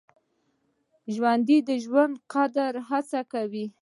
[1.13, 3.65] ژوندي د ژوند د قدر هڅه کوي